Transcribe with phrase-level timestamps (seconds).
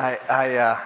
[0.00, 0.80] I, I, uh,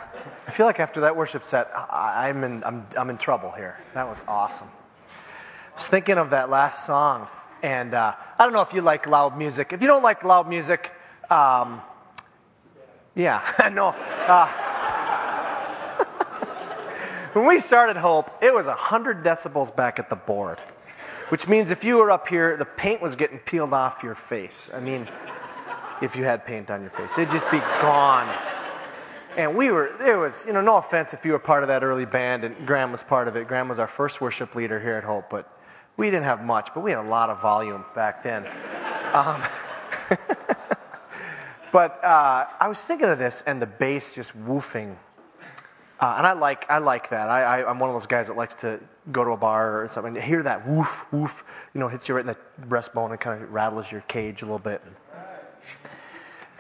[0.49, 3.79] I feel like after that worship set, I, I'm in, I'm, I'm in trouble here.
[3.95, 4.67] That was awesome.
[4.67, 7.29] I was thinking of that last song,
[7.63, 9.73] and uh, I don't know if you like loud music.
[9.73, 10.91] If you don't like loud music,
[11.31, 11.81] um,
[13.15, 13.41] yeah,
[13.73, 13.95] no.
[14.27, 14.49] Uh,
[17.35, 20.59] when we started Hope, it was 100 decibels back at the board,
[21.29, 24.73] which means if you were up here, the paint was getting peeled off your face.
[24.75, 25.09] I mean,
[26.03, 28.29] if you had paint on your face, it'd just be gone.
[29.37, 31.83] And we were, there was, you know, no offense if you were part of that
[31.83, 33.49] early band and Graham was part of it.
[33.49, 35.51] Graham was our first worship leader here at Hope, but
[35.97, 38.47] we didn't have much, but we had a lot of volume back then.
[39.13, 39.43] Um,
[41.73, 44.95] but uh, I was thinking of this and the bass just woofing.
[45.99, 47.29] Uh, and I like, I like that.
[47.29, 48.79] I, I, I'm one of those guys that likes to
[49.11, 51.45] go to a bar or something, hear that woof, woof,
[51.75, 52.37] you know, hits you right in the
[52.69, 54.81] breastbone and kind of rattles your cage a little bit.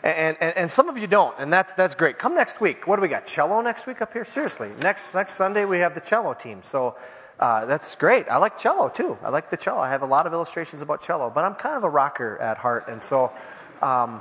[0.05, 2.19] And, and, and some of you don't, and that's, that's great.
[2.19, 2.87] Come next week.
[2.87, 3.27] What do we got?
[3.27, 4.27] Cello next week up here?
[4.27, 4.71] Seriously.
[4.80, 6.63] Next, next Sunday we have the cello team.
[6.63, 6.96] So
[7.41, 8.29] uh, that's great.
[8.29, 9.19] I like cello too.
[9.23, 9.80] I like the cello.
[9.80, 12.59] I have a lot of illustrations about cello, but I'm kind of a rocker at
[12.59, 13.33] heart, and so
[13.83, 14.21] um,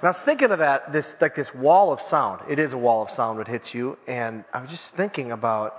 [0.00, 2.40] and I was thinking of that this like this wall of sound.
[2.48, 5.76] It is a wall of sound that hits you, and I was just thinking about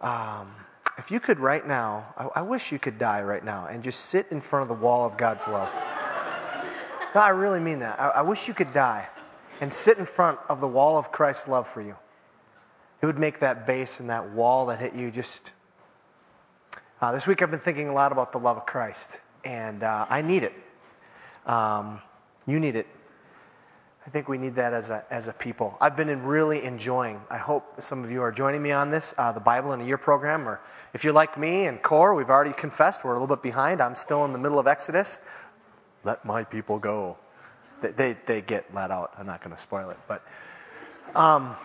[0.00, 0.50] um,
[0.98, 2.12] if you could right now.
[2.16, 4.82] I, I wish you could die right now and just sit in front of the
[4.82, 5.70] wall of God's love.
[7.14, 8.00] No, I really mean that.
[8.00, 9.06] I, I wish you could die
[9.60, 11.94] and sit in front of the wall of Christ's love for you.
[13.02, 15.52] It would make that bass and that wall that hit you just.
[17.00, 20.06] Uh, this week I've been thinking a lot about the love of Christ, and uh,
[20.08, 20.54] I need it.
[21.44, 22.00] Um,
[22.46, 22.86] you need it.
[24.06, 25.76] I think we need that as a, as a people.
[25.80, 29.32] I've been really enjoying, I hope some of you are joining me on this, uh,
[29.32, 30.48] the Bible in a Year program.
[30.48, 30.60] Or
[30.92, 33.80] if you're like me and Core, we've already confessed, we're a little bit behind.
[33.80, 35.20] I'm still in the middle of Exodus
[36.04, 37.16] let my people go.
[37.80, 39.14] They, they, they get let out.
[39.18, 39.98] I'm not going to spoil it.
[40.06, 40.24] But,
[41.14, 41.56] um,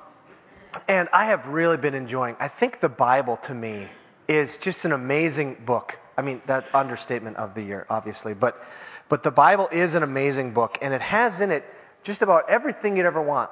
[0.88, 3.88] and I have really been enjoying, I think the Bible to me
[4.28, 5.98] is just an amazing book.
[6.18, 8.34] I mean, that understatement of the year, obviously.
[8.34, 8.62] But,
[9.10, 11.64] but the Bible is an amazing book, and it has in it
[12.04, 13.50] just about everything you'd ever want.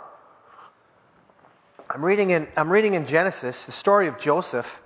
[1.90, 4.80] I'm reading in, I'm reading in Genesis the story of Joseph.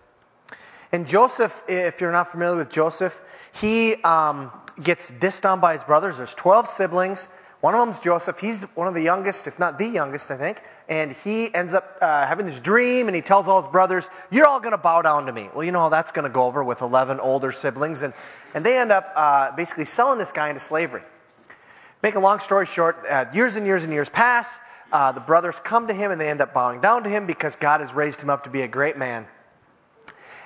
[0.91, 3.21] And Joseph, if you're not familiar with Joseph,
[3.53, 4.51] he, um,
[4.81, 6.17] gets dissed on by his brothers.
[6.17, 7.27] There's 12 siblings.
[7.61, 8.39] One of them's Joseph.
[8.39, 10.61] He's one of the youngest, if not the youngest, I think.
[10.87, 14.47] And he ends up uh, having this dream, and he tells all his brothers, "You're
[14.47, 16.45] all going to bow down to me." Well, you know how that's going to go
[16.45, 18.13] over with 11 older siblings, and
[18.53, 21.03] and they end up uh, basically selling this guy into slavery.
[22.01, 24.57] Make a long story short, uh, years and years and years pass.
[24.91, 27.57] Uh, the brothers come to him, and they end up bowing down to him because
[27.57, 29.27] God has raised him up to be a great man.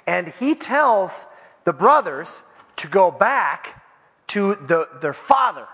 [0.08, 1.28] And he tells
[1.64, 2.42] the brothers
[2.78, 3.84] to go back
[4.28, 5.68] to the, their father,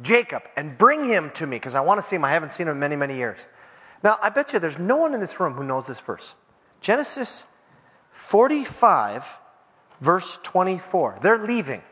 [0.00, 2.24] Jacob, and bring him to me because I want to see him.
[2.24, 3.46] I haven't seen him in many, many years.
[4.02, 6.34] Now, I bet you there's no one in this room who knows this verse.
[6.80, 7.46] Genesis
[8.12, 9.38] 45,
[10.00, 11.18] verse 24.
[11.22, 11.82] They're leaving.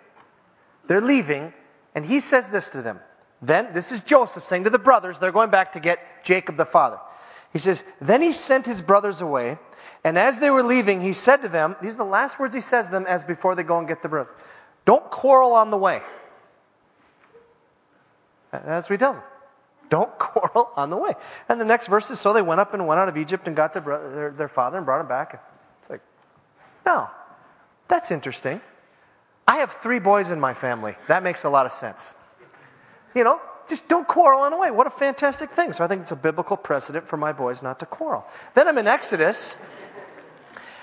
[0.87, 1.53] They're leaving,
[1.95, 3.01] and he says this to them.
[3.41, 6.65] Then, this is Joseph saying to the brothers, they're going back to get Jacob the
[6.67, 6.99] father.
[7.53, 9.59] He says, Then he sent his brothers away,
[10.05, 12.61] and as they were leaving, he said to them, These are the last words he
[12.61, 14.31] says to them as before they go and get the brother.
[14.85, 16.03] Don't quarrel on the way.
[18.51, 19.25] That's what he tells them.
[19.89, 21.13] Don't quarrel on the way.
[21.49, 23.57] And the next verse is so they went up and went out of Egypt and
[23.57, 25.43] got their, brother, their, their father and brought him back.
[25.81, 26.01] It's like,
[26.85, 27.09] no,
[27.89, 28.61] that's interesting.
[29.47, 30.95] I have three boys in my family.
[31.09, 32.15] That makes a lot of sense.
[33.15, 34.71] You know, just don't quarrel on the way.
[34.71, 35.73] What a fantastic thing.
[35.73, 38.25] So I think it's a biblical precedent for my boys not to quarrel.
[38.55, 39.57] Then I'm in Exodus.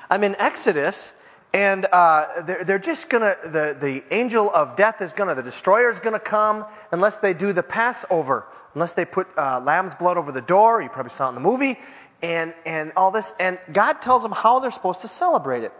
[0.10, 1.14] I'm in Exodus,
[1.54, 5.90] and uh, they're, they're, just gonna, the, the angel of death is gonna, the destroyer
[5.90, 8.46] is gonna come unless they do the Passover,
[8.76, 10.82] unless they put uh, lamb's blood over the door.
[10.82, 11.80] You probably saw it in the movie,
[12.22, 13.34] and, and all this.
[13.40, 15.74] And God tells them how they're supposed to celebrate it.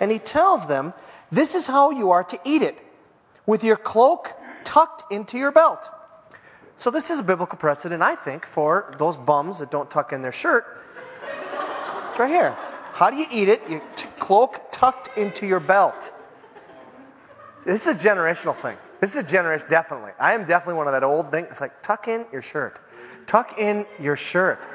[0.00, 0.94] And He tells them,
[1.32, 2.78] this is how you are to eat it,
[3.46, 4.32] with your cloak
[4.62, 5.88] tucked into your belt.
[6.78, 10.22] So this is a biblical precedent, I think, for those bums that don't tuck in
[10.22, 10.84] their shirt.
[12.10, 12.56] It's right here.
[12.92, 13.62] How do you eat it?
[13.68, 16.12] You t- cloak tucked into your belt.
[17.64, 18.76] This is a generational thing.
[19.00, 20.10] This is a generation, definitely.
[20.18, 21.44] I am definitely one of that old thing.
[21.48, 22.80] It's like, tuck in your shirt.
[23.28, 24.66] Tuck in your shirt.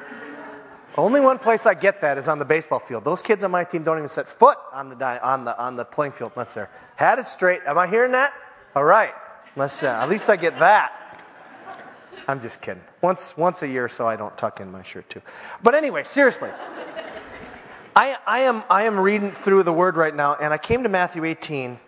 [0.96, 3.04] Only one place I get that is on the baseball field.
[3.04, 5.84] Those kids on my team don't even set foot on the, on the, on the
[5.84, 7.60] playing field unless they're had it straight.
[7.66, 8.32] Am I hearing that?
[8.74, 9.12] All right.
[9.54, 10.94] Unless, uh, at least I get that.
[12.26, 12.82] I'm just kidding.
[13.02, 15.20] Once, once a year or so, I don't tuck in my shirt too.
[15.62, 16.48] But anyway, seriously.
[17.94, 20.88] I, I, am, I am reading through the word right now, and I came to
[20.88, 21.78] Matthew 18.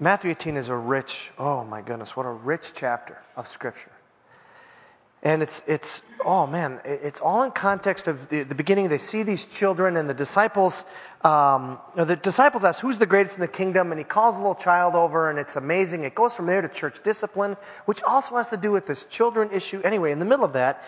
[0.00, 3.92] Matthew 18 is a rich, oh my goodness, what a rich chapter of Scripture.
[5.22, 8.88] And it's, it's oh man, it's all in context of the, the beginning.
[8.88, 10.84] They see these children, and the disciples,
[11.22, 13.92] um, the disciples ask, Who's the greatest in the kingdom?
[13.92, 16.04] And he calls a little child over, and it's amazing.
[16.04, 19.50] It goes from there to church discipline, which also has to do with this children
[19.52, 19.82] issue.
[19.84, 20.82] Anyway, in the middle of that,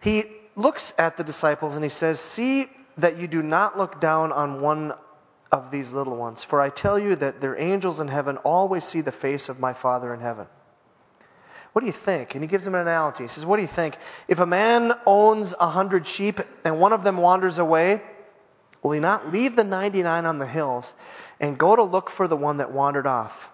[0.00, 0.24] he
[0.56, 2.68] looks at the disciples and he says, See
[2.98, 4.92] that you do not look down on one
[5.50, 9.02] of these little ones, for I tell you that their angels in heaven always see
[9.02, 10.46] the face of my Father in heaven.
[11.72, 12.34] What do you think?
[12.34, 13.24] And he gives them an analogy.
[13.24, 13.96] He says, What do you think?
[14.28, 18.02] If a man owns a hundred sheep and one of them wanders away,
[18.82, 20.92] will he not leave the 99 on the hills
[21.40, 23.50] and go to look for the one that wandered off?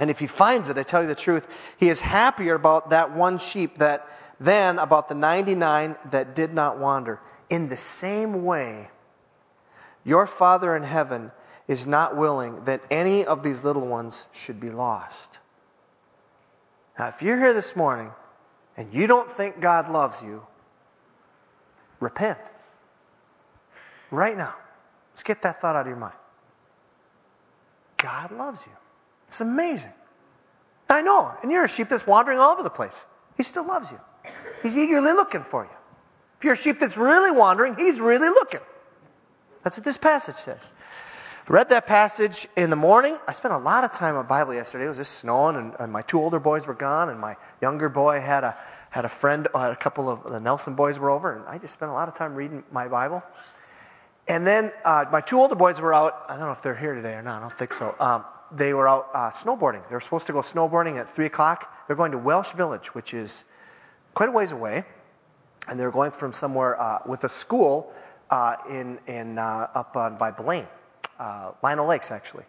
[0.00, 1.46] And if he finds it, I tell you the truth,
[1.78, 4.06] he is happier about that one sheep that
[4.40, 7.20] than about the 99 that did not wander.
[7.50, 8.88] In the same way,
[10.04, 11.32] your Father in heaven
[11.66, 15.38] is not willing that any of these little ones should be lost.
[16.98, 18.10] Now, if you're here this morning
[18.76, 20.44] and you don't think God loves you,
[22.00, 22.38] repent.
[24.10, 24.54] Right now.
[25.12, 26.14] Let's get that thought out of your mind.
[27.96, 28.72] God loves you.
[29.26, 29.92] It's amazing.
[30.88, 33.04] I know, and you're a sheep that's wandering all over the place.
[33.36, 34.00] He still loves you.
[34.62, 35.77] He's eagerly looking for you.
[36.38, 38.60] If you're sheep that's really wandering, he's really looking.
[39.64, 40.70] That's what this passage says.
[41.48, 43.18] I read that passage in the morning.
[43.26, 44.84] I spent a lot of time on Bible yesterday.
[44.84, 47.88] It was just snowing, and, and, my two older boys were gone, and my younger
[47.88, 48.56] boy had a
[48.90, 51.74] had a friend, uh, a couple of the Nelson boys were over, and I just
[51.74, 53.22] spent a lot of time reading my Bible.
[54.26, 56.24] And then uh, my two older boys were out.
[56.28, 57.38] I don't know if they're here today or not.
[57.38, 57.94] I don't think so.
[57.98, 59.86] Um, they were out uh, snowboarding.
[59.88, 61.86] They were supposed to go snowboarding at three o'clock.
[61.86, 63.44] They're going to Welch Village, which is
[64.14, 64.84] quite a ways away,
[65.68, 67.92] and they're going from somewhere uh, with a school
[68.30, 70.66] uh, in in uh, up by Blaine,
[71.18, 72.44] uh, Lino Lakes actually.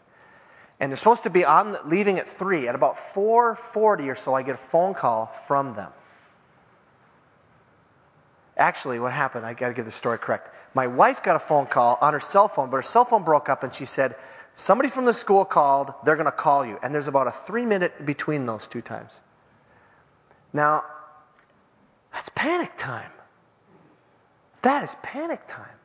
[0.80, 2.68] And they're supposed to be on leaving at three.
[2.68, 5.92] At about 4:40 or so, I get a phone call from them.
[8.58, 9.46] Actually, what happened?
[9.46, 10.56] I got to give the story correct.
[10.74, 13.50] My wife got a phone call on her cell phone, but her cell phone broke
[13.50, 14.16] up, and she said,
[14.56, 15.94] "Somebody from the school called.
[16.06, 19.20] They're going to call you." And there's about a three minute between those two times.
[20.54, 20.84] Now,
[22.20, 23.12] that's panic time.
[24.64, 25.78] That is panic time.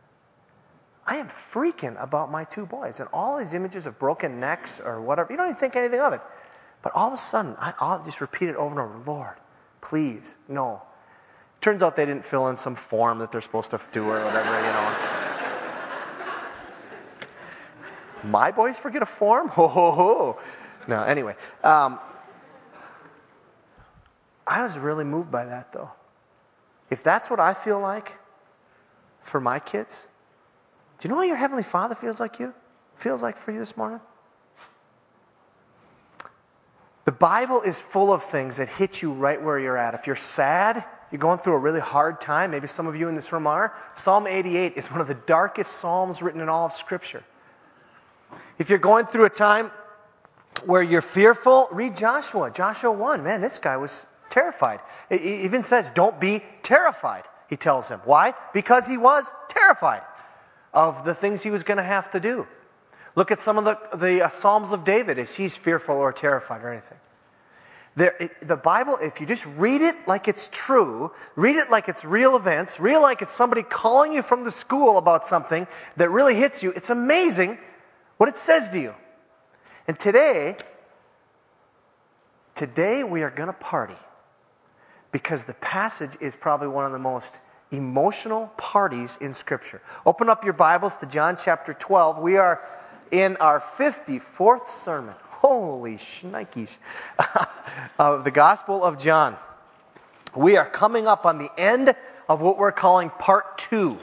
[1.07, 5.01] I am freaking about my two boys and all these images of broken necks or
[5.01, 5.33] whatever.
[5.33, 6.21] You don't even think anything of it.
[6.83, 9.37] But all of a sudden, I, will just repeat it over and over Lord,
[9.81, 10.83] please, no.
[11.61, 14.57] Turns out they didn't fill in some form that they're supposed to do or whatever,
[14.57, 14.95] you know.
[18.25, 19.47] my boys forget a form?
[19.51, 20.41] Ho, ho, ho.
[20.89, 21.37] No, anyway.
[21.63, 22.01] Um,
[24.49, 25.93] I was really moved by that, though.
[26.95, 28.13] If that's what I feel like
[29.23, 30.07] for my kids,
[31.01, 32.55] do you know what your Heavenly Father feels like you?
[32.99, 33.99] Feels like for you this morning?
[37.05, 39.95] The Bible is full of things that hit you right where you're at.
[39.95, 43.17] If you're sad, you're going through a really hard time, maybe some of you in
[43.17, 46.75] this room are, Psalm 88 is one of the darkest psalms written in all of
[46.75, 47.25] Scripture.
[48.57, 49.73] If you're going through a time
[50.65, 52.53] where you're fearful, read Joshua.
[52.53, 53.25] Joshua 1.
[53.25, 54.81] Man, this guy was terrified.
[55.11, 58.01] It even says, don't be terrified, he tells him.
[58.05, 58.35] Why?
[58.53, 60.03] Because he was terrified
[60.73, 62.47] of the things he was going to have to do.
[63.15, 66.65] Look at some of the, the uh, Psalms of David Is he's fearful or terrified
[66.65, 66.99] or anything.
[67.95, 71.89] There, it, the Bible, if you just read it like it's true, read it like
[71.89, 75.69] it's real events, read it like it's somebody calling you from the school about something
[75.97, 77.57] that really hits you, it's amazing
[78.17, 78.95] what it says to you.
[79.87, 80.57] And today,
[82.57, 83.95] today we are going to party
[85.15, 87.39] because the passage is probably one of the most
[87.71, 89.81] emotional parties in Scripture.
[90.05, 92.19] Open up your Bibles to John chapter 12.
[92.19, 92.61] We are
[93.13, 95.15] in our 54th sermon.
[95.31, 96.79] Holy shnikes.
[97.99, 99.37] of the Gospel of John.
[100.35, 101.95] We are coming up on the end
[102.29, 104.01] of what we're calling part two.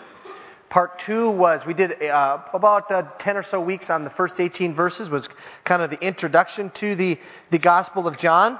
[0.69, 4.39] Part two was, we did uh, about uh, 10 or so weeks on the first
[4.39, 5.27] 18 verses, was
[5.65, 8.57] kind of the introduction to the, the Gospel of John.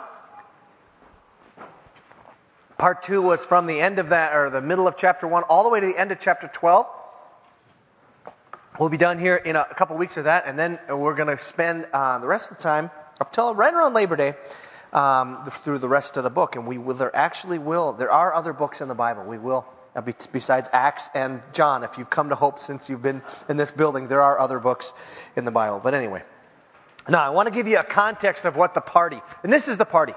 [2.82, 5.62] Part two was from the end of that, or the middle of chapter one, all
[5.62, 6.88] the way to the end of chapter 12.
[8.80, 11.38] We'll be done here in a, couple weeks of that, and then we're going to
[11.38, 14.34] spend uh, the rest of the time up till right around Labor Day
[14.94, 16.56] um, through the rest of the book.
[16.56, 19.26] And we will, there actually will, there are other books in the Bible.
[19.26, 23.22] We will, uh, besides Acts and John, if you've come to Hope since you've been
[23.48, 24.92] in this building, there are other books
[25.36, 25.82] in the Bible.
[25.84, 26.24] But anyway,
[27.08, 29.78] now I want to give you a context of what the party, and this is
[29.78, 30.16] the party.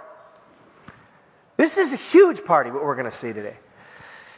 [1.56, 3.56] This is a huge party, what we're going to see today.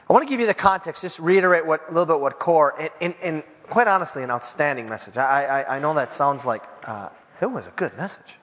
[0.09, 2.75] I want to give you the context, just reiterate what, a little bit what core,
[2.79, 5.17] and, and, and quite honestly, an outstanding message.
[5.17, 7.09] I, I, I know that sounds like uh,
[7.41, 8.37] it was a good message.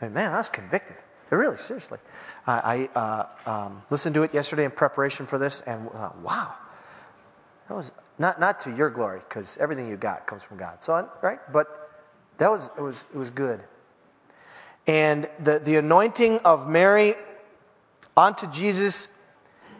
[0.00, 0.96] And man, I was convicted.
[1.30, 1.98] Really, seriously.
[2.46, 6.54] I, I uh, um, listened to it yesterday in preparation for this, and uh, wow,
[7.68, 10.82] that was not not to your glory, because everything you got comes from God.
[10.82, 11.90] So right, but
[12.38, 13.62] that was it was it was good.
[14.86, 17.14] And the the anointing of Mary
[18.18, 19.06] onto Jesus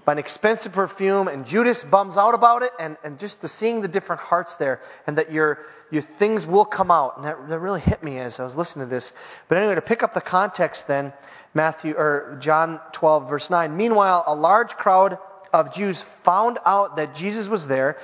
[0.05, 3.83] by an expensive perfume, and Judas bums out about it, and, and just the seeing
[3.83, 5.59] the different hearts there, and that your,
[5.91, 7.17] your things will come out.
[7.17, 9.13] And that, that really hit me as I was listening to this.
[9.49, 11.13] But anyway, to pick up the context then,
[11.53, 13.77] Matthew, or John 12, verse 9.
[13.77, 15.19] Meanwhile, a large crowd
[15.53, 17.99] of Jews found out that Jesus was there,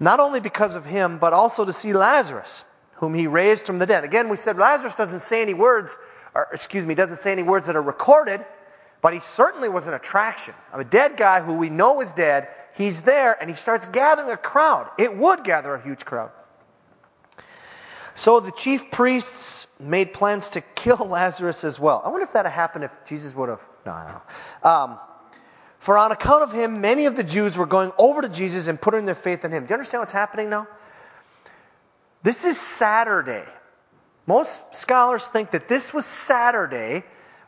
[0.00, 2.64] not only because of him, but also to see Lazarus,
[2.94, 4.04] whom he raised from the dead.
[4.04, 5.96] Again, we said Lazarus doesn't say any words,
[6.34, 8.44] or excuse me, doesn't say any words that are recorded
[9.06, 10.52] but he certainly was an attraction.
[10.72, 14.36] A dead guy who we know is dead, he's there and he starts gathering a
[14.36, 14.90] crowd.
[14.98, 16.32] It would gather a huge crowd.
[18.16, 22.02] So the chief priests made plans to kill Lazarus as well.
[22.04, 23.60] I wonder if that had happened if Jesus would have.
[23.86, 24.70] No, I don't know.
[24.70, 24.98] Um,
[25.78, 28.80] for on account of him, many of the Jews were going over to Jesus and
[28.80, 29.66] putting their faith in him.
[29.66, 30.66] Do you understand what's happening now?
[32.24, 33.44] This is Saturday.
[34.26, 37.04] Most scholars think that this was Saturday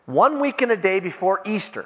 [0.08, 1.84] one week and a day before Easter.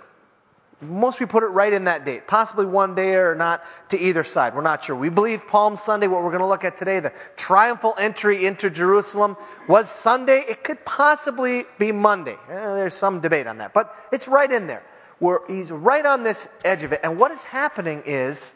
[0.80, 4.22] Most people put it right in that date, possibly one day or not to either
[4.22, 4.54] side.
[4.54, 4.94] We're not sure.
[4.94, 8.70] We believe Palm Sunday, what we're going to look at today, the triumphal entry into
[8.70, 9.36] Jerusalem,
[9.68, 10.44] was Sunday.
[10.48, 12.36] It could possibly be Monday.
[12.48, 14.84] Eh, there's some debate on that, but it's right in there.
[15.18, 17.00] Where he's right on this edge of it.
[17.02, 18.52] And what is happening is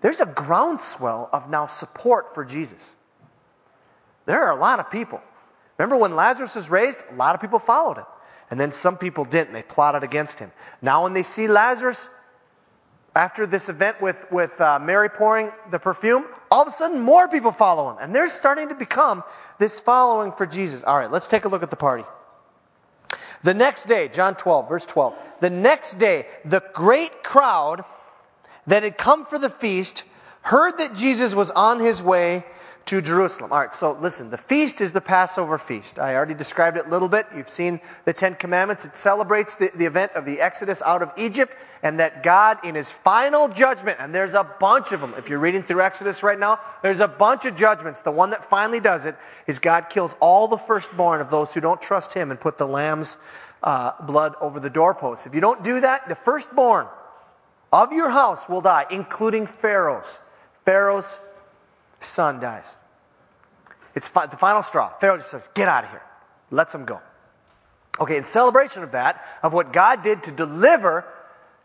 [0.00, 2.94] there's a groundswell of now support for Jesus.
[4.24, 5.20] There are a lot of people.
[5.76, 7.02] Remember when Lazarus was raised?
[7.10, 8.06] A lot of people followed him.
[8.50, 9.52] And then some people didn't.
[9.52, 10.50] They plotted against him.
[10.80, 12.08] Now, when they see Lazarus,
[13.14, 17.28] after this event with, with uh, Mary pouring the perfume, all of a sudden more
[17.28, 17.96] people follow him.
[18.00, 19.24] And they're starting to become
[19.58, 20.84] this following for Jesus.
[20.84, 22.04] All right, let's take a look at the party.
[23.42, 25.14] The next day, John 12, verse 12.
[25.40, 27.84] The next day, the great crowd
[28.66, 30.04] that had come for the feast
[30.42, 32.44] heard that Jesus was on his way
[32.88, 33.52] to Jerusalem.
[33.52, 35.98] All right, so listen, the feast is the Passover feast.
[35.98, 37.26] I already described it a little bit.
[37.36, 38.86] You've seen the Ten Commandments.
[38.86, 41.52] It celebrates the, the event of the Exodus out of Egypt
[41.82, 45.12] and that God, in his final judgment, and there's a bunch of them.
[45.18, 48.00] If you're reading through Exodus right now, there's a bunch of judgments.
[48.00, 49.16] The one that finally does it
[49.46, 52.66] is God kills all the firstborn of those who don't trust him and put the
[52.66, 53.18] lamb's
[53.62, 55.26] uh, blood over the doorposts.
[55.26, 56.86] If you don't do that, the firstborn
[57.70, 60.18] of your house will die, including Pharaoh's.
[60.64, 61.20] Pharaoh's
[62.00, 62.76] son dies.
[63.94, 64.92] It's fi- the final straw.
[65.00, 66.02] Pharaoh just says, Get out of here.
[66.50, 67.00] Lets them go.
[68.00, 71.04] Okay, in celebration of that, of what God did to deliver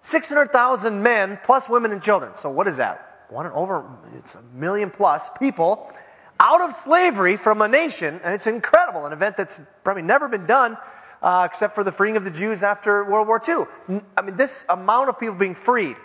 [0.02, 2.36] 600,000 men plus women and children.
[2.36, 3.25] So what is that?
[3.30, 3.86] One over,
[4.18, 5.92] it's a million plus people
[6.40, 10.46] out of slavery from a nation, and it's incredible, an event that's probably never been
[10.46, 10.78] done
[11.22, 14.02] uh, except for the freeing of the Jews after World War II.
[14.18, 15.96] I mean, this amount of people being freed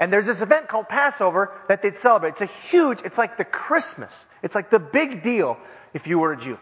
[0.00, 2.30] and there's this event called Passover that they'd celebrate.
[2.30, 4.26] It's a huge, it's like the Christmas.
[4.42, 5.56] It's like the big deal
[5.92, 6.58] if you were a Jew.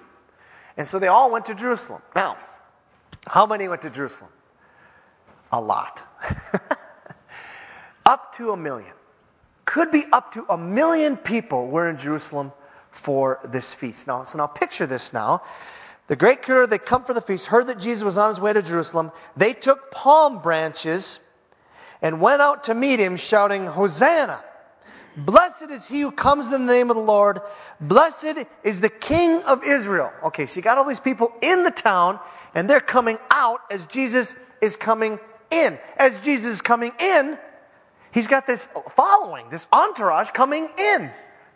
[0.76, 2.02] And so they all went to Jerusalem.
[2.14, 2.36] Now,
[3.26, 4.30] how many went to Jerusalem?
[5.50, 6.02] A lot.
[8.06, 8.92] up to a million.
[9.64, 12.52] Could be up to a million people were in Jerusalem
[12.90, 14.06] for this feast.
[14.06, 15.42] Now, so now picture this now.
[16.08, 18.52] The great crowd, they come for the feast, heard that Jesus was on his way
[18.52, 19.12] to Jerusalem.
[19.36, 21.18] They took palm branches
[22.02, 24.42] and went out to meet him, shouting, Hosanna!
[25.16, 27.40] Blessed is he who comes in the name of the Lord.
[27.80, 30.10] Blessed is the King of Israel.
[30.24, 32.18] Okay, so you got all these people in the town,
[32.54, 35.78] and they're coming out as Jesus is coming in.
[35.98, 37.38] As Jesus is coming in,
[38.12, 41.10] he's got this following, this entourage coming in.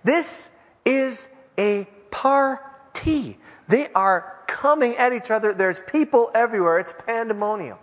[0.05, 0.51] This
[0.85, 3.39] is a party.
[3.69, 5.55] They are coming at each other.
[5.55, 6.79] There's people everywhere.
[6.79, 7.79] It's pandemonium.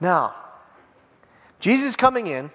[0.00, 0.34] Now,
[1.60, 2.50] Jesus coming in,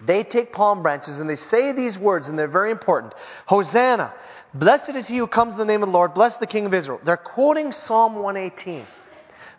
[0.00, 3.14] they take palm branches and they say these words, and they're very important
[3.46, 4.12] Hosanna!
[4.54, 6.14] Blessed is he who comes in the name of the Lord.
[6.14, 7.00] Blessed the King of Israel.
[7.04, 8.86] They're quoting Psalm 118.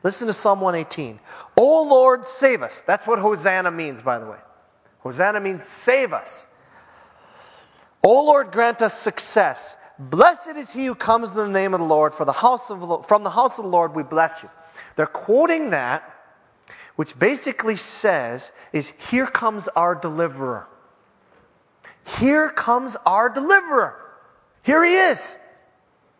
[0.01, 1.19] Listen to Psalm 118.
[1.57, 2.81] O Lord, save us.
[2.81, 4.37] That's what Hosanna means, by the way.
[4.99, 6.47] Hosanna means save us.
[8.03, 9.77] O Lord, grant us success.
[9.99, 12.13] Blessed is he who comes in the name of the Lord.
[12.13, 14.49] For the house of, from the house of the Lord we bless you.
[14.95, 16.16] They're quoting that
[16.97, 20.67] which basically says is here comes our deliverer.
[22.19, 24.03] Here comes our deliverer.
[24.63, 25.37] Here he is.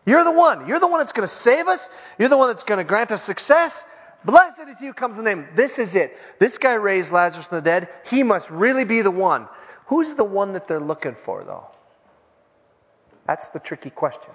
[0.06, 0.68] You're the one.
[0.68, 1.90] You're the one that's going to save us.
[2.18, 3.84] You're the one that's going to grant us success.
[4.24, 5.48] Blessed is he who comes in the name.
[5.54, 6.16] This is it.
[6.38, 7.88] This guy raised Lazarus from the dead.
[8.08, 9.48] He must really be the one.
[9.86, 11.66] Who's the one that they're looking for, though?
[13.26, 14.32] That's the tricky question.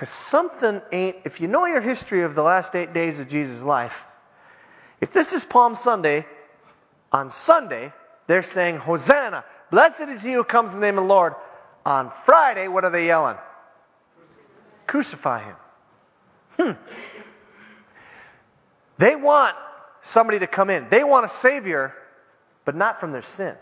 [0.00, 3.62] Because something ain't, if you know your history of the last eight days of Jesus'
[3.62, 4.06] life,
[4.98, 6.24] if this is Palm Sunday,
[7.12, 7.92] on Sunday,
[8.26, 11.34] they're saying, Hosanna, blessed is he who comes in the name of the Lord.
[11.84, 13.36] On Friday, what are they yelling?
[14.86, 15.56] Crucify him.
[16.58, 16.70] Hmm.
[18.96, 19.54] They want
[20.00, 20.88] somebody to come in.
[20.88, 21.94] They want a savior,
[22.64, 23.54] but not from their sin.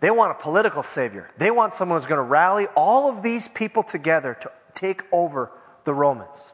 [0.00, 1.30] They want a political savior.
[1.38, 5.50] They want someone who's going to rally all of these people together to take over
[5.84, 6.52] the Romans.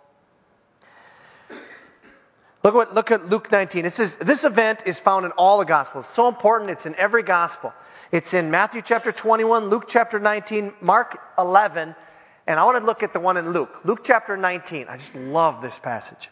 [2.63, 3.87] Look, what, look at Luke 19.
[3.87, 6.07] It says this event is found in all the Gospels.
[6.07, 7.73] So important, it's in every Gospel.
[8.13, 11.95] It's in Matthew chapter 21, Luke chapter 19, Mark 11,
[12.47, 13.81] and I want to look at the one in Luke.
[13.85, 14.87] Luke chapter 19.
[14.89, 16.29] I just love this passage.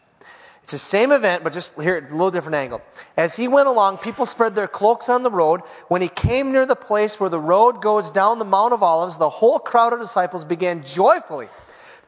[0.64, 2.82] It's the same event, but just here, a little different angle.
[3.16, 5.60] As he went along, people spread their cloaks on the road.
[5.86, 9.16] When he came near the place where the road goes down the Mount of Olives,
[9.16, 11.48] the whole crowd of disciples began joyfully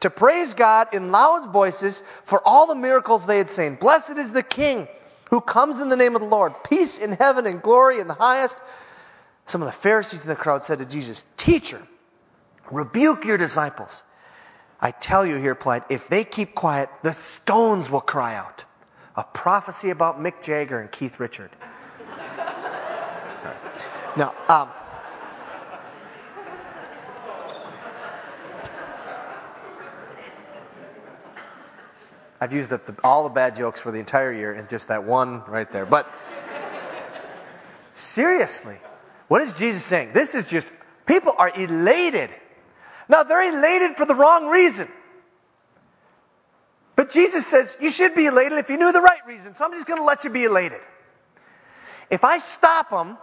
[0.01, 3.75] to praise God in loud voices for all the miracles they had seen.
[3.75, 4.87] Blessed is the King
[5.29, 6.63] who comes in the name of the Lord.
[6.63, 8.61] Peace in heaven and glory in the highest.
[9.45, 11.81] Some of the Pharisees in the crowd said to Jesus, Teacher,
[12.69, 14.03] rebuke your disciples.
[14.79, 18.63] I tell you, he replied, if they keep quiet, the stones will cry out.
[19.15, 21.51] A prophecy about Mick Jagger and Keith Richard.
[24.17, 24.69] now, um,
[32.41, 35.43] I've used the, all the bad jokes for the entire year and just that one
[35.45, 35.85] right there.
[35.85, 36.11] But
[37.93, 38.77] seriously,
[39.27, 40.13] what is Jesus saying?
[40.13, 40.73] This is just,
[41.05, 42.31] people are elated.
[43.07, 44.87] Now, they're elated for the wrong reason.
[46.95, 49.53] But Jesus says you should be elated if you knew the right reason.
[49.53, 50.81] Somebody's going to let you be elated.
[52.09, 53.19] If I stop them,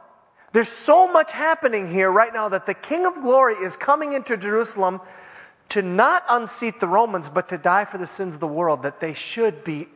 [0.52, 4.36] there's so much happening here right now that the King of Glory is coming into
[4.36, 5.00] Jerusalem
[5.70, 9.00] to not unseat the Romans, but to die for the sins of the world, that
[9.00, 9.88] they should be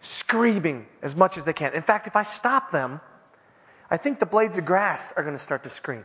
[0.00, 1.74] screaming as much as they can.
[1.74, 3.00] In fact, if I stop them,
[3.90, 6.04] I think the blades of grass are going to start to scream.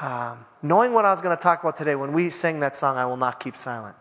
[0.00, 2.96] Um, knowing what I was going to talk about today, when we sang that song,
[2.96, 3.96] I Will Not Keep Silent,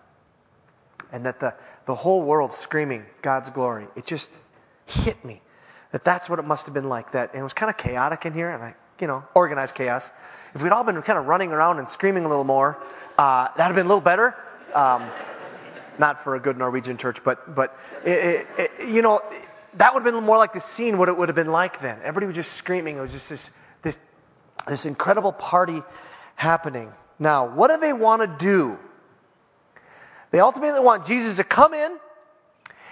[1.12, 4.30] and that the, the whole world screaming God's glory, it just
[4.86, 5.42] hit me
[5.92, 7.12] that that's what it must have been like.
[7.12, 10.10] That it was kind of chaotic in here, and I, you know, organized chaos.
[10.54, 12.82] If we'd all been kind of running around and screaming a little more,
[13.20, 14.34] uh, that'd have been a little better.
[14.74, 15.04] Um,
[15.98, 19.22] not for a good Norwegian church, but but it, it, it, you know
[19.74, 20.98] that would have been more like the scene.
[20.98, 21.98] What it would have been like then.
[22.00, 22.96] Everybody was just screaming.
[22.96, 23.52] It was just this
[23.82, 23.98] this
[24.70, 25.82] this incredible party
[26.36, 26.94] happening.
[27.20, 28.80] Now, what do they want to do?
[30.32, 31.98] They ultimately want Jesus to come in,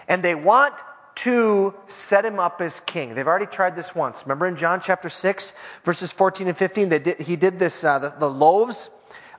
[0.10, 0.74] and they want
[1.16, 3.16] to set him up as king.
[3.16, 4.24] They've already tried this once.
[4.26, 5.54] Remember in John chapter 6,
[5.86, 8.90] verses 14 and 15, they did, he did this, uh, the, the loaves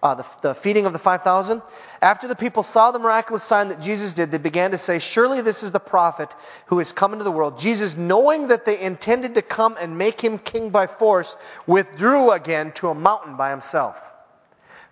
[0.02, 1.62] uh, the, the feeding of the 5,000.
[2.00, 5.40] After the people saw the miraculous sign that Jesus did, they began to say, Surely
[5.40, 6.32] this is the prophet
[6.66, 7.58] who has come into the world.
[7.58, 12.72] Jesus, knowing that they intended to come and make him king by force, withdrew again
[12.72, 14.00] to a mountain by himself.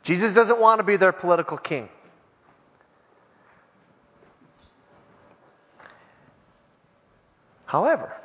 [0.02, 1.88] Jesus doesn't want to be their political king.
[7.66, 8.16] However,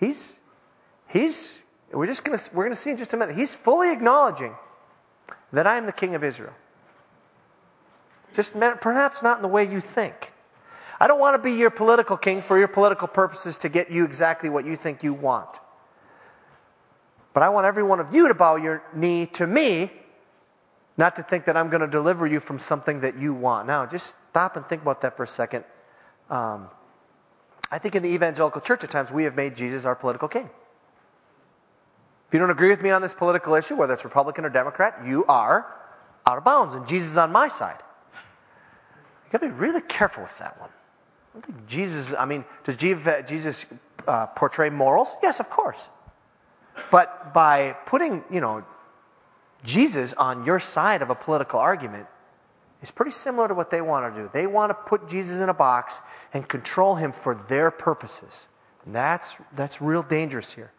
[0.00, 0.40] he's,
[1.08, 3.92] he's, we're just going to, we're going to see in just a minute, he's fully
[3.92, 4.54] acknowledging
[5.52, 6.52] that I am the king of Israel.
[8.34, 10.32] Just perhaps not in the way you think.
[11.00, 14.04] I don't want to be your political king for your political purposes to get you
[14.04, 15.60] exactly what you think you want.
[17.32, 19.90] But I want every one of you to bow your knee to me,
[20.96, 23.66] not to think that I'm going to deliver you from something that you want.
[23.66, 25.64] Now, just stop and think about that for a second.
[26.30, 26.68] Um,
[27.70, 30.48] I think in the evangelical church at times we have made Jesus our political king.
[32.34, 35.24] You don't agree with me on this political issue, whether it's Republican or Democrat, you
[35.26, 35.72] are
[36.26, 37.78] out of bounds, and Jesus is on my side.
[38.12, 40.70] You got to be really careful with that one.
[41.38, 43.66] I think Jesus, I mean, does Jesus
[44.08, 45.14] uh, portray morals?
[45.22, 45.88] Yes, of course.
[46.90, 48.64] But by putting, you know,
[49.62, 52.08] Jesus on your side of a political argument
[52.82, 54.30] is pretty similar to what they want to do.
[54.32, 56.00] They want to put Jesus in a box
[56.32, 58.48] and control him for their purposes.
[58.86, 60.72] And that's, that's real dangerous here.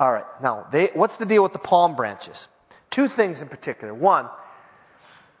[0.00, 2.48] All right, now, they, what's the deal with the palm branches?
[2.88, 3.92] Two things in particular.
[3.92, 4.30] One,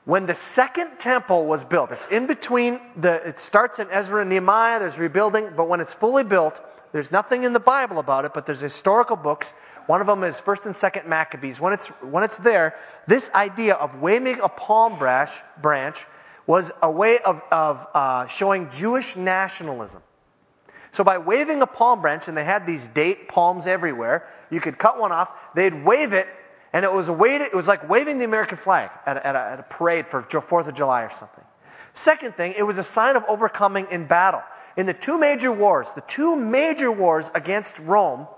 [0.04, 4.28] when the second temple was built, it's in between the, it starts in Ezra and
[4.28, 6.60] Nehemiah, there's rebuilding, but when it's fully built,
[6.92, 9.52] there's nothing in the Bible about it, but there's historical books.
[9.86, 11.58] One of them is 1st and 2nd Maccabees.
[11.58, 15.30] When it's, when it's there, this idea of waving a palm branch,
[15.62, 16.04] branch
[16.46, 20.02] was a way of, of uh, showing Jewish nationalism.
[20.92, 24.78] So by waving a palm branch, and they had these date palms everywhere, you could
[24.78, 26.28] cut one off, they'd wave it
[26.72, 29.38] And it was a it was like waving the American flag at a, at a,
[29.38, 31.44] at a parade for 4th of July or something.
[31.94, 34.42] Second thing, it was a sign of overcoming in battle.
[34.76, 38.28] In the two major wars, the two major wars against Rome,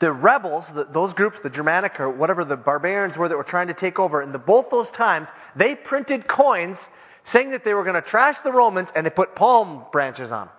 [0.00, 3.68] the rebels, the, those groups, the Germanic or whatever the barbarians were that were trying
[3.68, 6.88] to take over, in the, both those times, they printed coins
[7.22, 10.46] saying that they were going to trash the Romans and they put palm branches on
[10.46, 10.56] them.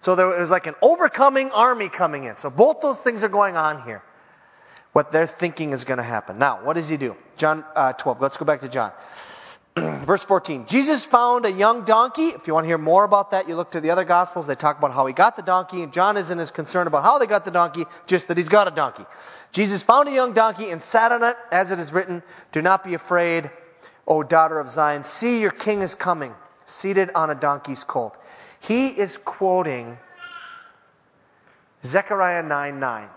[0.00, 2.36] So there was like an overcoming army coming in.
[2.36, 4.02] So both those things are going on here.
[4.92, 6.38] What they're thinking is going to happen.
[6.38, 7.16] Now, what does he do?
[7.36, 8.20] John uh, 12.
[8.20, 8.92] Let's go back to John.
[9.76, 10.66] Verse 14.
[10.66, 12.28] Jesus found a young donkey.
[12.28, 14.46] If you want to hear more about that, you look to the other gospels.
[14.46, 15.82] They talk about how he got the donkey.
[15.82, 18.66] And John isn't as concerned about how they got the donkey, just that he's got
[18.66, 19.04] a donkey.
[19.52, 22.84] Jesus found a young donkey and sat on it, as it is written, Do not
[22.84, 23.50] be afraid,
[24.06, 25.04] O daughter of Zion.
[25.04, 26.34] See, your king is coming,
[26.66, 28.16] seated on a donkey's colt.
[28.60, 29.98] He is quoting
[31.84, 33.08] Zechariah 9 9,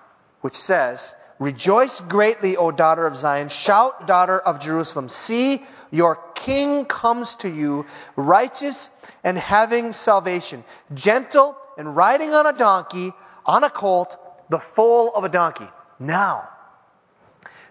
[0.41, 3.49] which says, Rejoice greatly, O daughter of Zion.
[3.49, 5.09] Shout, daughter of Jerusalem.
[5.09, 8.89] See, your king comes to you, righteous
[9.23, 13.11] and having salvation, gentle and riding on a donkey,
[13.43, 14.17] on a colt,
[14.49, 15.67] the foal of a donkey.
[15.99, 16.47] Now,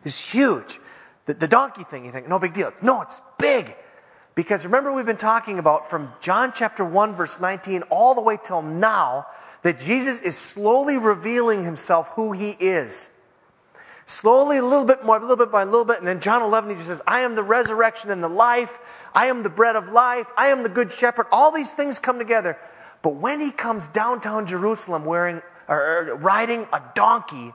[0.03, 0.81] this is huge.
[1.27, 2.73] The, the donkey thing, you think, no big deal.
[2.83, 3.77] No, it's big.
[4.41, 8.39] Because remember, we've been talking about from John chapter 1, verse 19, all the way
[8.43, 9.27] till now,
[9.61, 13.11] that Jesus is slowly revealing himself who he is.
[14.07, 16.41] Slowly, a little bit more, a little bit by a little bit, and then John
[16.41, 18.79] 11, he just says, I am the resurrection and the life.
[19.15, 20.27] I am the bread of life.
[20.39, 21.27] I am the good shepherd.
[21.31, 22.57] All these things come together.
[23.03, 27.53] But when he comes downtown Jerusalem wearing, or riding a donkey,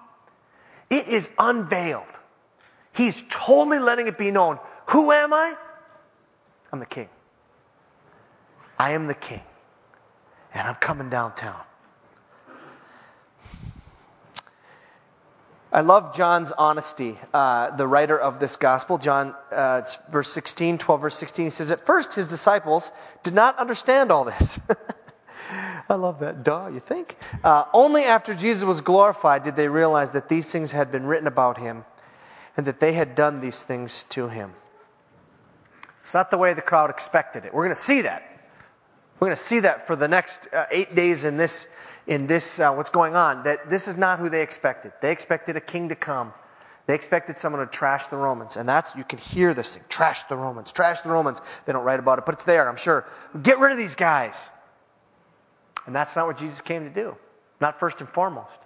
[0.92, 2.04] it is unveiled.
[2.94, 4.60] He's totally letting it be known.
[4.90, 5.56] Who am I?
[6.72, 7.10] I'm the king.
[8.78, 9.42] I am the king.
[10.54, 11.60] And I'm coming downtown.
[15.72, 18.98] I love John's honesty, uh, the writer of this gospel.
[18.98, 23.60] John, uh, verse 16, 12, verse 16, he says, At first his disciples did not
[23.60, 24.58] understand all this.
[25.90, 26.44] I love that.
[26.44, 27.18] Duh, you think?
[27.44, 31.28] Uh, only after Jesus was glorified did they realize that these things had been written
[31.28, 31.84] about him
[32.56, 34.54] and that they had done these things to him.
[36.06, 37.54] It's not the way the crowd expected it.
[37.54, 38.22] We're going to see that.
[39.20, 41.68] We're going to see that for the next uh, eight days in this,
[42.06, 43.42] in this, uh, what's going on.
[43.46, 44.92] That this is not who they expected.
[45.02, 46.32] They expected a king to come.
[46.86, 48.56] They expected someone to trash the Romans.
[48.56, 49.84] And that's, you can hear this thing.
[49.90, 50.72] Trash the Romans.
[50.72, 51.42] Trash the Romans.
[51.66, 53.08] They don't write about it, but it's there, I'm sure.
[53.42, 54.48] Get rid of these guys.
[55.88, 57.18] And that's not what Jesus came to do.
[57.60, 58.60] Not first and foremost.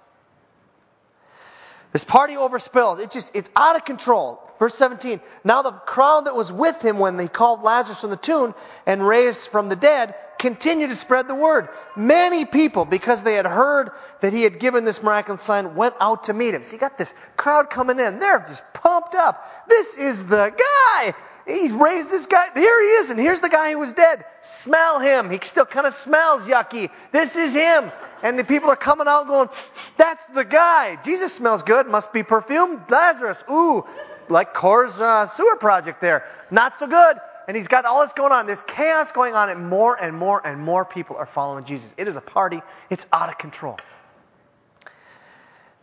[1.91, 2.99] This party overspilled.
[2.99, 4.41] It just, it's out of control.
[4.59, 5.19] Verse 17.
[5.43, 8.53] Now the crowd that was with him when they called Lazarus from the tomb
[8.85, 11.69] and raised from the dead continued to spread the word.
[11.95, 16.25] Many people, because they had heard that he had given this miraculous sign, went out
[16.25, 16.63] to meet him.
[16.63, 18.19] So you got this crowd coming in.
[18.19, 19.67] They're just pumped up.
[19.67, 21.13] This is the guy.
[21.45, 22.45] He's raised this guy.
[22.55, 24.23] Here he is, and here's the guy who was dead.
[24.41, 25.29] Smell him.
[25.29, 26.89] He still kind of smells yucky.
[27.11, 27.91] This is him.
[28.23, 29.49] And the people are coming out going,
[29.97, 30.97] that's the guy.
[31.03, 31.87] Jesus smells good.
[31.87, 32.83] Must be perfume.
[32.89, 33.43] Lazarus.
[33.49, 33.85] Ooh,
[34.27, 36.25] like Core's uh, sewer project there.
[36.51, 37.17] Not so good.
[37.47, 38.45] And he's got all this going on.
[38.45, 41.91] There's chaos going on, and more and more and more people are following Jesus.
[41.97, 42.61] It is a party.
[42.91, 43.77] It's out of control.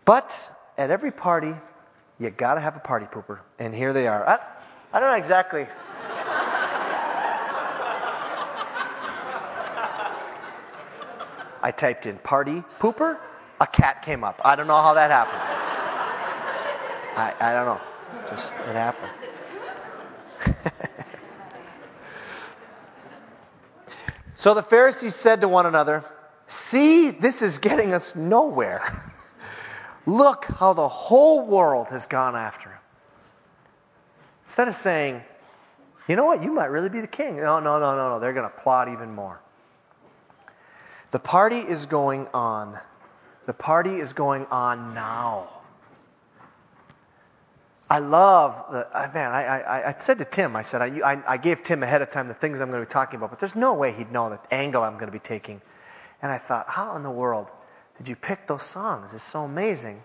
[0.04, 0.38] But
[0.78, 1.52] at every party,
[2.20, 3.40] you got to have a party pooper.
[3.58, 4.28] And here they are.
[4.28, 4.38] I,
[4.92, 5.66] I don't know exactly.
[11.66, 13.18] I typed in party pooper,
[13.60, 14.40] a cat came up.
[14.44, 15.42] I don't know how that happened.
[17.16, 17.80] I, I don't know.
[18.30, 19.10] Just it happened.
[24.36, 26.04] so the Pharisees said to one another,
[26.46, 29.02] See, this is getting us nowhere.
[30.06, 32.78] Look how the whole world has gone after him.
[34.44, 35.20] Instead of saying,
[36.06, 37.38] you know what, you might really be the king.
[37.38, 38.20] No, no, no, no, no.
[38.20, 39.40] They're going to plot even more.
[41.16, 42.78] The party is going on.
[43.46, 45.48] The party is going on now.
[47.88, 49.32] I love the man.
[49.32, 52.28] I, I, I said to Tim, I said I, I gave Tim ahead of time
[52.28, 54.38] the things I'm going to be talking about, but there's no way he'd know the
[54.54, 55.62] angle I'm going to be taking.
[56.20, 57.50] And I thought, how in the world
[57.96, 59.14] did you pick those songs?
[59.14, 60.02] It's so amazing.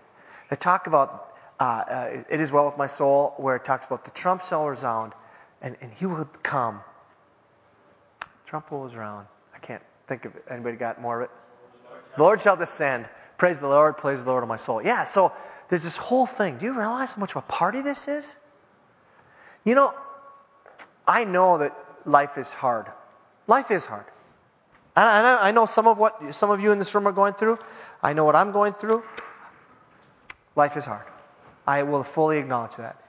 [0.48, 4.06] They talk about uh, uh, "It Is Well with My Soul," where it talks about
[4.06, 5.12] the trump shall resound,
[5.60, 6.80] and, and He will come.
[8.46, 9.26] Trump will resound.
[10.06, 10.44] Think of it.
[10.50, 11.30] Anybody got more of it?
[12.16, 13.08] The Lord shall descend.
[13.38, 14.82] Praise the Lord, praise the Lord of my soul.
[14.82, 15.32] Yeah, so
[15.68, 16.58] there's this whole thing.
[16.58, 18.36] Do you realize how much of a party this is?
[19.64, 19.94] You know,
[21.06, 22.86] I know that life is hard.
[23.46, 24.04] Life is hard.
[24.94, 27.58] And I know some of what some of you in this room are going through.
[28.02, 29.02] I know what I'm going through.
[30.54, 31.06] Life is hard.
[31.66, 33.02] I will fully acknowledge that.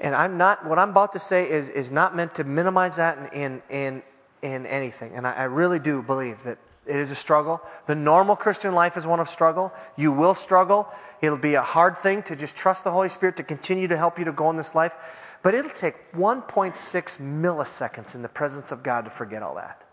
[0.00, 3.34] And I'm not, what I'm about to say is, is not meant to minimize that
[3.34, 4.02] in, in,
[4.42, 5.14] in anything.
[5.14, 7.60] And I, I really do believe that it is a struggle.
[7.86, 9.72] The normal Christian life is one of struggle.
[9.96, 10.88] You will struggle.
[11.20, 14.18] It'll be a hard thing to just trust the Holy Spirit to continue to help
[14.18, 14.94] you to go in this life.
[15.42, 19.84] But it'll take 1.6 milliseconds in the presence of God to forget all that.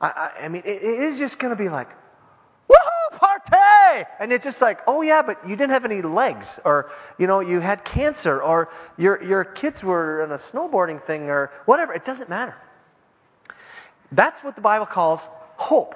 [0.00, 1.88] I, I, I mean, it, it is just going to be like,
[2.68, 4.08] woohoo, party!
[4.18, 7.40] And it's just like, oh yeah, but you didn't have any legs, or you know,
[7.40, 11.92] you had cancer, or your your kids were in a snowboarding thing, or whatever.
[11.92, 12.56] It doesn't matter.
[14.12, 15.94] That's what the Bible calls hope.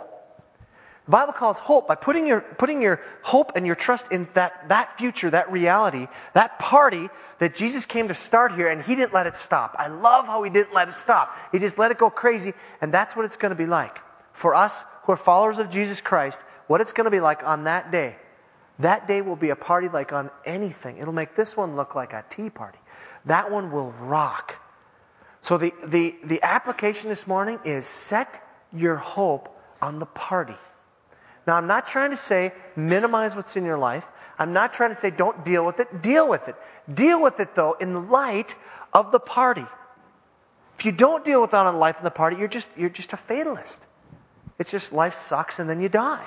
[1.07, 4.71] The Bible calls hope by putting your, putting your hope and your trust in that,
[4.71, 9.13] that future, that reality, that party that Jesus came to start here and he didn't
[9.13, 9.77] let it stop.
[9.79, 11.37] I love how he didn't let it stop.
[11.53, 13.99] He just let it go crazy and that's what it's going to be like.
[14.33, 17.65] For us who are followers of Jesus Christ, what it's going to be like on
[17.65, 18.17] that day.
[18.79, 20.97] That day will be a party like on anything.
[20.97, 22.79] It'll make this one look like a tea party.
[23.27, 24.57] That one will rock.
[25.45, 30.57] So the, the, the application this morning is set your hope on the party.
[31.47, 34.07] Now, I'm not trying to say minimize what's in your life.
[34.39, 36.01] I'm not trying to say don't deal with it.
[36.01, 36.57] Deal with it.
[36.93, 38.55] Deal with it, though, in light
[38.95, 39.67] of the party.
[40.79, 43.13] If you don't deal with that on life in the party, you're just, you're just
[43.13, 43.87] a fatalist.
[44.59, 46.27] It's just life sucks and then you die.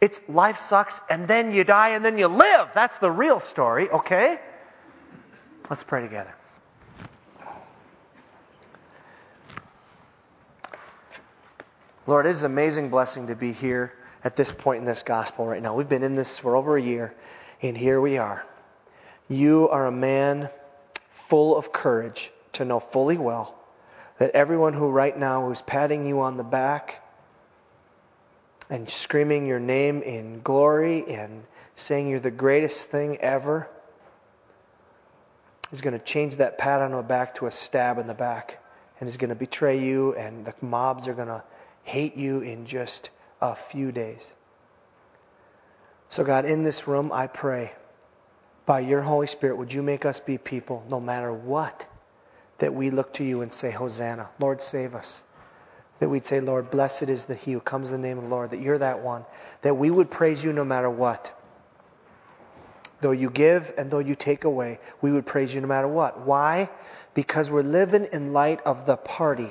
[0.00, 2.68] It's life sucks and then you die and then you live.
[2.74, 4.38] That's the real story, okay?
[5.68, 6.32] Let's pray together.
[12.06, 15.46] Lord, it is an amazing blessing to be here at this point in this gospel
[15.46, 15.74] right now.
[15.74, 17.14] We've been in this for over a year,
[17.62, 18.44] and here we are.
[19.28, 20.50] You are a man
[21.12, 23.54] full of courage to know fully well
[24.18, 27.02] that everyone who right now is patting you on the back
[28.68, 31.44] and screaming your name in glory and
[31.76, 33.68] saying you're the greatest thing ever
[35.72, 38.58] is going to change that pat on the back to a stab in the back
[39.00, 41.42] and is going to betray you and the mobs are going to
[41.84, 44.32] hate you in just a few days.
[46.08, 47.72] So, God, in this room, I pray,
[48.66, 51.86] by your Holy Spirit, would you make us be people, no matter what,
[52.58, 55.22] that we look to you and say, Hosanna, Lord, save us.
[56.00, 58.30] That we'd say, Lord, blessed is the he who comes in the name of the
[58.30, 59.24] Lord, that you're that one.
[59.62, 61.32] That we would praise you no matter what.
[63.00, 66.20] Though you give and though you take away, we would praise you no matter what.
[66.20, 66.70] Why?
[67.12, 69.50] Because we're living in light of the party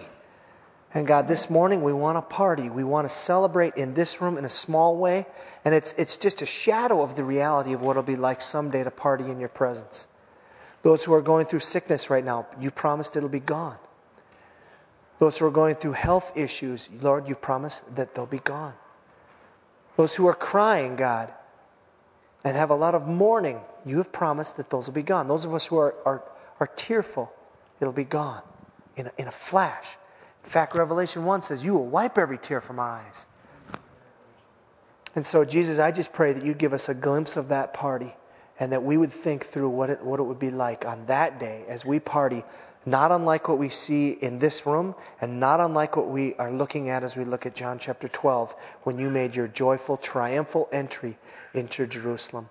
[0.94, 2.70] and God, this morning we want to party.
[2.70, 5.26] We want to celebrate in this room in a small way.
[5.66, 8.84] And it's, it's just a shadow of the reality of what it'll be like someday
[8.84, 10.06] to party in your presence.
[10.84, 13.78] Those who are going through sickness right now, you promised it'll be gone.
[15.18, 18.74] Those who are going through health issues, Lord, you promised that they'll be gone.
[19.96, 21.34] Those who are crying, God,
[22.44, 25.28] and have a lot of mourning, you have promised that those will be gone.
[25.28, 26.24] Those of us who are, are,
[26.60, 27.32] are tearful,
[27.80, 28.42] it'll be gone
[28.96, 29.96] in a, in a flash.
[30.44, 33.26] In fact, Revelation 1 says, You will wipe every tear from our eyes.
[35.16, 38.14] And so, Jesus, I just pray that you give us a glimpse of that party
[38.60, 41.40] and that we would think through what it, what it would be like on that
[41.40, 42.44] day as we party,
[42.86, 46.90] not unlike what we see in this room and not unlike what we are looking
[46.90, 51.18] at as we look at John chapter 12 when you made your joyful, triumphal entry
[51.54, 52.50] into Jerusalem.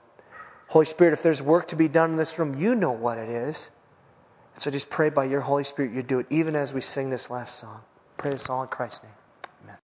[0.68, 3.28] Holy Spirit, if there's work to be done in this room, you know what it
[3.28, 3.70] is.
[4.58, 7.30] So just pray by your Holy Spirit you do it, even as we sing this
[7.30, 7.80] last song.
[8.16, 9.12] Pray this all in Christ's name.